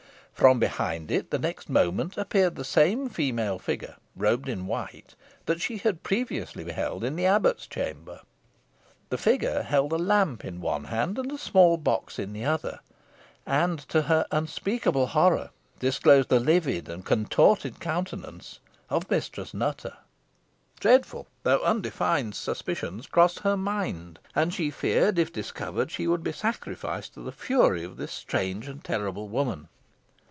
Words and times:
From 0.33 0.57
behind 0.57 1.11
it, 1.11 1.29
the 1.29 1.37
next 1.37 1.69
moment, 1.69 2.17
appeared 2.17 2.55
the 2.55 2.63
same 2.65 3.09
female 3.09 3.59
figure, 3.59 3.97
robed 4.15 4.49
in 4.49 4.65
white, 4.65 5.13
that 5.45 5.61
she 5.61 5.77
had 5.77 6.01
previously 6.01 6.63
beheld 6.63 7.03
in 7.03 7.15
the 7.15 7.27
abbot's 7.27 7.67
chamber. 7.67 8.21
The 9.09 9.19
figure 9.19 9.61
held 9.61 9.91
a 9.93 9.97
lamp 9.99 10.43
in 10.43 10.59
one 10.59 10.85
hand, 10.85 11.19
and 11.19 11.31
a 11.31 11.37
small 11.37 11.77
box 11.77 12.17
in 12.17 12.33
the 12.33 12.43
other, 12.43 12.79
and, 13.45 13.77
to 13.89 14.01
her 14.03 14.25
unspeakable 14.31 15.05
horror, 15.07 15.51
disclosed 15.77 16.29
the 16.29 16.39
livid 16.39 16.89
and 16.89 17.05
contorted 17.05 17.79
countenance 17.79 18.59
of 18.89 19.11
Mistress 19.11 19.53
Nutter. 19.53 19.93
[Illustration: 19.93 20.07
ALIZON 20.15 20.31
ALARMED 20.33 20.55
AT 20.55 20.81
THE 20.81 20.85
APPEARANCE 20.87 21.17
OF 21.17 21.21
MRS. 21.21 21.21
NUTTER.] 21.21 21.27
Dreadful 21.27 21.27
though 21.43 21.61
undefined 21.61 22.35
suspicions 22.35 23.05
crossed 23.05 23.39
her 23.41 23.55
mind, 23.55 24.17
and 24.33 24.51
she 24.51 24.71
feared, 24.71 25.19
if 25.19 25.31
discovered, 25.31 25.91
she 25.91 26.05
should 26.05 26.23
be 26.23 26.31
sacrificed 26.31 27.13
to 27.13 27.21
the 27.21 27.31
fury 27.31 27.83
of 27.83 27.97
this 27.97 28.11
strange 28.11 28.67
and 28.67 28.83
terrible 28.83 29.27
woman. 29.29 29.67